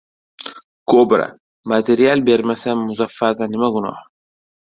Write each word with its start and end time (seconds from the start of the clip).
Kobra» 0.93 1.27
matiryal 1.73 2.25
bermasa, 2.29 2.75
Muzaffarda 2.81 3.51
nima 3.53 3.73
gunoh? 3.77 4.01